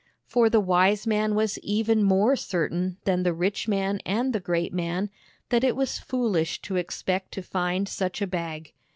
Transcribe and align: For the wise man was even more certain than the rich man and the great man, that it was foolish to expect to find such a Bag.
For 0.25 0.49
the 0.49 0.59
wise 0.59 1.05
man 1.05 1.35
was 1.35 1.59
even 1.59 2.01
more 2.03 2.35
certain 2.35 2.97
than 3.03 3.21
the 3.21 3.35
rich 3.35 3.67
man 3.67 3.99
and 4.03 4.33
the 4.33 4.39
great 4.39 4.73
man, 4.73 5.11
that 5.49 5.63
it 5.63 5.75
was 5.75 5.99
foolish 5.99 6.59
to 6.63 6.75
expect 6.75 7.33
to 7.33 7.43
find 7.43 7.87
such 7.87 8.19
a 8.19 8.25
Bag. 8.25 8.73